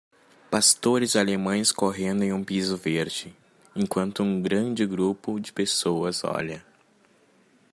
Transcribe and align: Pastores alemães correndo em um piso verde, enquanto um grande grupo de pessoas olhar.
Pastores 0.49 1.15
alemães 1.15 1.71
correndo 1.71 2.23
em 2.23 2.33
um 2.33 2.43
piso 2.43 2.75
verde, 2.75 3.37
enquanto 3.75 4.23
um 4.23 4.41
grande 4.41 4.83
grupo 4.83 5.39
de 5.39 5.53
pessoas 5.53 6.23
olhar. 6.23 6.65